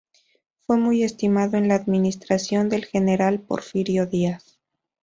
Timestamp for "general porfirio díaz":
2.85-4.57